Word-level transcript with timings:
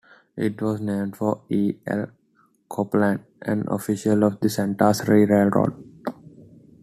It 0.35 0.59
was 0.63 0.81
named 0.81 1.15
for 1.15 1.43
E. 1.49 1.75
L. 1.85 2.07
Copeland, 2.67 3.19
an 3.43 3.65
official 3.67 4.23
of 4.23 4.39
the 4.39 4.49
Santa 4.49 4.91
Fe 4.95 5.25
Railroad. 5.25 5.75